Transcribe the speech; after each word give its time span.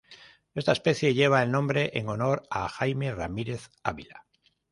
Esta 0.55 0.71
especie 0.71 1.13
lleva 1.13 1.43
el 1.43 1.51
nombre 1.51 1.91
en 1.93 2.09
honor 2.09 2.41
a 2.49 2.67
Jaime 2.67 3.13
Ramírez 3.13 3.69
Avila. 3.83 4.25